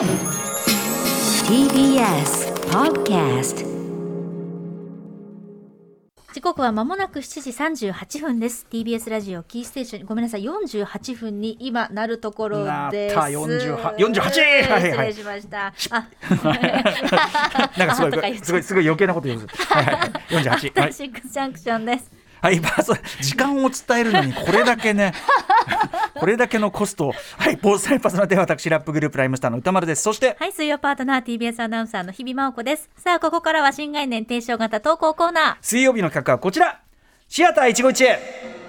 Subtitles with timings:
[0.00, 0.08] TBS
[2.70, 3.66] Podcast
[6.32, 8.66] 時刻は間もなく7時38分です。
[8.70, 13.16] TBS ラジオキーステーションごめんなさい48分に今なるところです。
[13.16, 13.30] なった。
[13.30, 15.74] 48 48はいはい失礼しました。
[15.90, 16.08] あ
[17.78, 19.62] なんかすごいすごいすごい余計なこと言うんです。
[19.66, 20.12] はいはい。
[20.30, 20.72] 四十八。
[20.76, 20.92] はい。
[20.94, 22.10] シックスジャンクションです。
[22.40, 22.60] はい
[23.20, 25.12] 時間を伝えるのにこれだけね。
[26.20, 30.02] これだけのコストをはい防災パーソナリティは私ラップグループライムスターの歌丸です。
[30.02, 36.80] そしてはい水曜パートナー TBS アナウンサーの日々真央子ですさあここからは新概念提唱型投稿コーナー水曜日の企画はこちら。
[37.28, 38.59] シアター一期一会。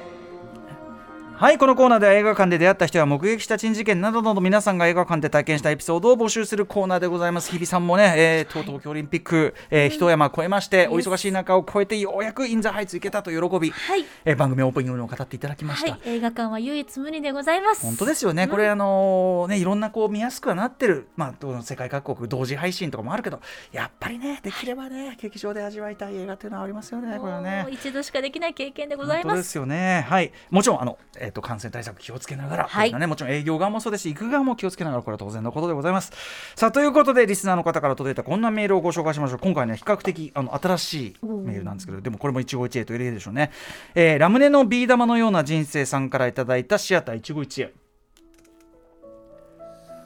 [1.41, 7.49] はいこのコーナーでは映画館で出会った人や目撃した珍事件などなど皆さんが映画館で体験したエピソードを募集するコーナーでございます。
[7.49, 14.05] 日比さんもね、えー、とう東京オリンピック、えー、一山越えましてお忙しい中を越えてようやくインザハイツ行けたと喜び、はい。
[14.23, 17.87] えー番組オープニングの語っていただきました、はい映画館は唯一無二でございます。
[17.87, 21.07] 本当ですよね、これあのねいろんなこう見やすくはなってる。
[21.15, 23.39] まあどの世界各国同時配信とかもあるけど
[23.71, 27.63] やっぱりねできればね劇場で味わいたい映画っていうのはありますよねこれはね。
[27.63, 30.05] もう一度しかできない経験でございま本当ですすよね。
[30.07, 30.31] はい。
[30.51, 32.93] もちろんあのえっ、と感染対策気をつけながら、はい。
[32.93, 36.11] ねもちろん営業側もそうですし行く側も気をつけながらこれは当然のことでございます。
[36.55, 39.39] さあということでリスナーの方から届いたこんなメールをご紹介しましょう。
[39.39, 43.51] 今回ね比較的あの新しいメールなんですけどでもこれも一期一会と言えるでしょうね、
[43.95, 47.71] えーラムネのビー玉のような人生さんからいただいたシアター一期一会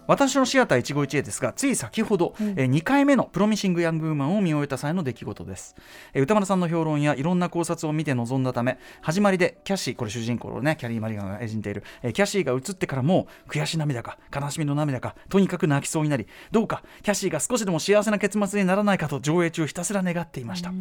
[0.08, 5.76] 私のシアター一期一会ですがつい先ほど、えー2回目のプロミシング・ヤング・ウーマンを見終えた際の出来事です、
[6.14, 20.72] えー歌丸さんの評論やいろんな考察を見て臨んだため始まりでキャシーこれ主人公のねキャリー・マリガンが演じている、えーキャシーが映ってからもう悔しい涙か悲しみの涙かとにかく泣きそうになりどうかキャシーが少しでも幸せな結末にならないかと上映中ひたすら願っていました、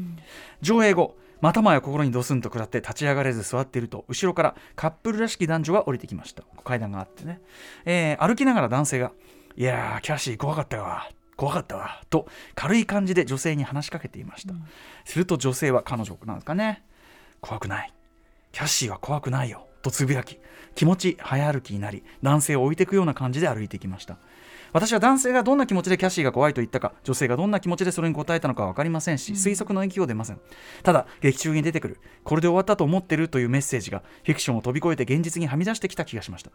[0.61, 6.43] 上映後またもや心にドスンと食らって立ち上がれず座っていると後ろからカップルらしき男女が降りてきました。
[6.65, 7.41] 階段があってね、
[7.85, 9.13] えー歩きながら男性が
[9.57, 11.09] 「いやーキャシー怖かったわ。
[11.37, 14.55] 怖かったわ」と軽い感じで女性に話しかけていました、
[15.05, 16.83] すると女性は彼女なんですかね
[17.41, 17.93] 怖くない。
[18.53, 19.67] キャシーは怖くないよ。
[19.85, 20.41] とつぶやき
[20.75, 24.17] 気持ち早歩きになり男性を置いていくような感じで歩いていきました
[24.75, 30.41] 私は男性がどんな気持ちでキャシーが怖いと言ったか女性がどんな気持ちでそれに答えたのかは分かりませんし推測の域を出ません。
[30.83, 32.01] ただ劇中に出てくる。
[32.25, 36.51] これで終わったと思ってるというメッセージがフィクションを飛び越えて現実にはみ出してきた気がしました。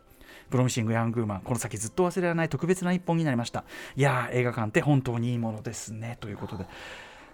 [0.50, 3.64] プロミシング・ヤング・ウーマンこの先ずっと忘れられない特別な一本になりました。
[3.96, 6.18] いやー映画館って本当にいいものですね。
[6.20, 6.66] ということで。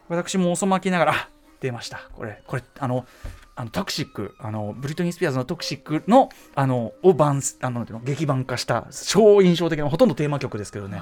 [0.07, 1.29] 私も遅まきながらあ
[1.61, 2.11] 出ました。
[2.13, 3.07] これこれあの
[3.55, 11.01] あのトクシックあのブリトニー・スピアーズのトクシックのあのを版あのなんていうの劇版化した超印象的なほとんどテーマ曲ですけどね。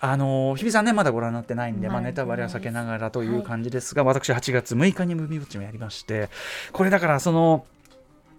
[0.00, 6.28] あの日比さんねまだご覧になってないんで、まあ、ネタバレは避けながらという感じですが、私8月6日にムービーウォッチもやりまして
[6.72, 7.66] これだからその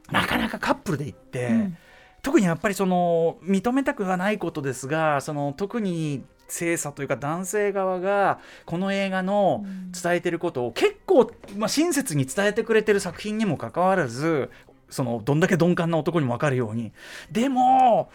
[0.10, 1.78] なかなかカップルで行って、うん。
[2.22, 6.24] 特にやっぱりその認めたくはないことですがその特に
[6.54, 9.66] 性差というか男性側がこの映画の
[10.02, 14.50] 伝えてることを結構、まあ、親切に伝えてくれてる作品にもかかわらず
[14.90, 16.92] そのどんだけ鈍感な男にも分かるように。
[17.32, 18.10] でも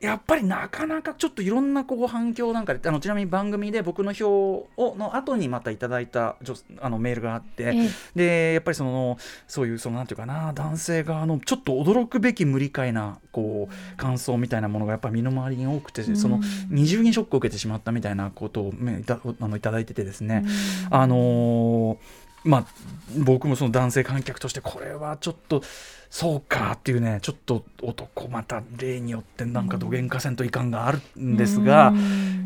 [0.00, 20.44] やっぱりなかなかちょっといろんなこう反響なんかであのちなみに番組で僕の表をの後にまたいただいた女あのメールがあって、えでやっぱりそのそういうそのなんていうかな男性側のちょっと驚くべき無理解なこう感想みたいなものがやっぱり身の回りに多くて、その二重にショックを受けてしまったみたいなことを、ね、いたあのいただいててですね、
[20.90, 22.66] あのーまあ
[23.18, 25.62] 僕もその男性観客としてこれはちょっと
[26.10, 31.92] そうかっていうねちょっと男また例によってなんかどげんかせんといかんがあるんですが、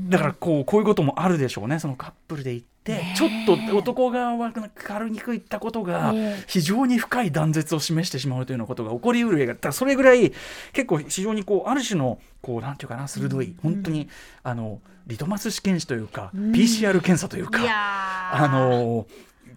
[0.09, 1.79] だからこうこういうこともあるでしょうね。
[1.79, 6.45] そのカップルで行って、ちょっと男側は軽にく言ったことがええ。
[6.49, 9.55] 非常に深い断絶を示してしまうというようなことが起こりうる映画。
[9.55, 10.33] だそれぐらい
[10.73, 14.09] 結構非常にこうある種のこうなんていうかな鋭い、本当に
[14.43, 19.07] あのリトマス試験紙というか、PCR 検査というかあの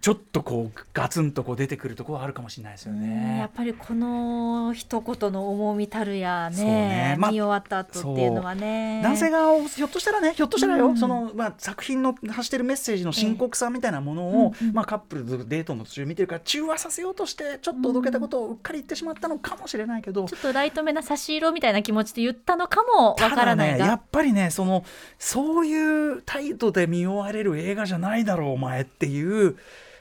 [0.06, 3.50] ちょっとこうガツンとこう出てくるところはあるかもしれないですようんやねっ。
[3.52, 7.16] ぱりこの一言の重みたるやねね。
[7.18, 9.00] まあ見終わった後っていうのはね。
[9.02, 10.96] 男性側をひょっとしたらねひょっとしたらよ、うん。
[10.96, 14.68] その、まあ、作品の発してるメッセージの深刻さみたいなものを、ええうん。
[14.68, 14.74] うん。
[14.76, 24.84] まあ、カップルでデートの途中見てるから中和させようとしてちょっとおどけたことをうっかり言ってしまったのかもしれないけど、ちょっとライトめな差し色みたいな気持ちで言ったのかもわからないが、ねやっぱりねその
[25.18, 29.56] そういう態度で見終われる映画じゃないだろうお前っていう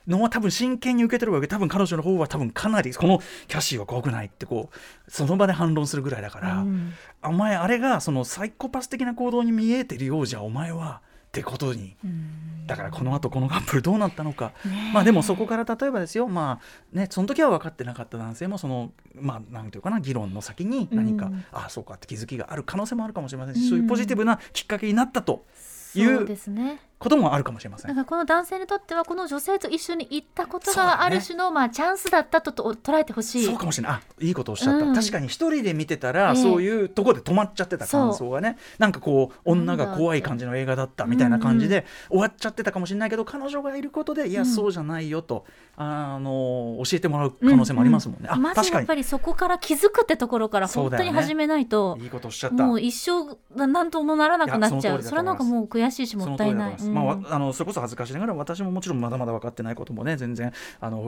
[0.07, 6.94] のは多分真剣に受け取るわけ多分彼女の方は多分かなりこのキャシーは怖くないってこうその場で反論するぐらいだから、うん。
[7.24, 12.68] お前あれがそのサイコパス的な行動に見えてるようじゃお前はってことにうん。
[12.68, 14.52] だからこの後このカップルどうなったのか、
[14.92, 16.60] まあでもそこから例えばですよま
[16.94, 21.46] あねその時は分かってなかった男性もそのまあなんていうかな議論の先に何か、うん。
[21.52, 25.46] ああそうかって気づきがある可能性もあるかもしれませんし、うんそういうポジティブなきっかけになったと
[25.94, 27.90] いそううですねこともあるかもしれません。
[27.90, 33.46] だからこの男性にとってはこの女性と一緒に行ったことがある種のまあチャンスだったとと捉えてほしい。
[33.46, 33.98] そうかもしれない。
[33.98, 34.96] あいいことをおっしゃった、うん。
[34.96, 38.57] 確かに一人で見てたら、ええそういうところで止まっちゃってた感想がね。
[38.80, 48.69] なんかこう女が怖い感じの映画だったみたいな感じで終わっちゃってたかもしれないけど彼女がいることでいや、うんそうじゃないよとあの教えてもらう可能性もありますもんね、うまあ確かに。
[48.69, 52.66] ずやっぱりそこから気づくってところから本当に始めないと、いいことおっしゃった。
[52.66, 55.04] もう一生なんともならなくなっちゃう。
[55.04, 56.75] それはなんかもう悔しいしもったいない。
[56.95, 61.01] まあわあのそれこそ恥ずかしながら私ももちろんまだまだ分かってないこともね全然あの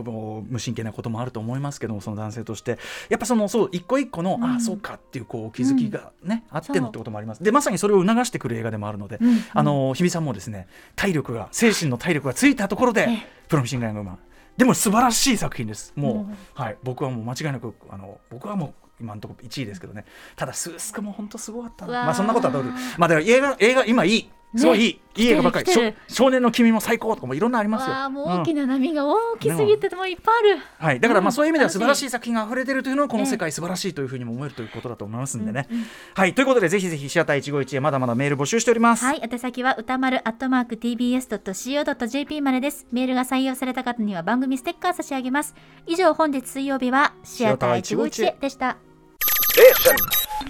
[0.47, 2.77] 無神経なこともあると思いますけどもその男性として
[3.09, 4.43] やっぱそのそう一個一個の、うん。
[4.43, 7.43] ああそうかっていうこう気づきがね、あってのってこともあります。
[7.43, 9.43] でまさにそれを促してくる映画でもあるので、うん。
[9.53, 13.27] あの日比さんもですね体力が精神の体力がついたところで、ええ。
[13.47, 14.19] プロミシング・ヤングマン。
[14.57, 15.93] でも素晴らしい作品です。
[15.95, 16.37] もう、うん。
[16.53, 16.77] はい。
[16.83, 20.05] 僕はもう間違いなくあの僕はもう今のところ1位ですけどね。
[20.35, 30.61] ただスースクも本当すごかったまあそんなことはどうでまあだから映画映画今いいすごいいい、いい映画ばっかり少少年の君も最高とかもいろんなありますよわあもう大きうんな波が大きすぎてもういっぱいある。
[30.77, 35.67] はい、だからまあうんそういう意味では素晴らしい作品が溢れてるというのはこの世界素晴らしいというふうにも思えるということだと思いますんでね。
[36.13, 39.03] はいということでぜひぜひシアター151へまだまだメール募集しております。
[39.03, 42.87] はい、宛先は歌丸アットマーク tbs.co.jp までです。
[42.91, 45.55] メールが採用された方には番組ステッカー差し上げます。
[45.85, 48.77] 以上、本日水曜日はシアター151でした。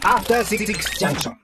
[0.03, 0.65] After Six
[0.99, 1.33] Junction.